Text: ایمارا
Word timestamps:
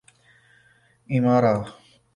ایمارا 1.11 1.55